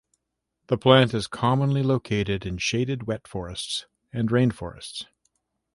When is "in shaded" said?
2.43-3.05